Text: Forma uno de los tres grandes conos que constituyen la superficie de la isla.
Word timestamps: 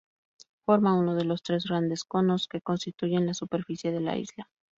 Forma 0.65 0.95
uno 0.95 1.13
de 1.13 1.25
los 1.25 1.43
tres 1.43 1.65
grandes 1.65 2.03
conos 2.05 2.47
que 2.47 2.59
constituyen 2.59 3.27
la 3.27 3.35
superficie 3.35 3.91
de 3.91 4.01
la 4.01 4.17
isla. 4.17 4.49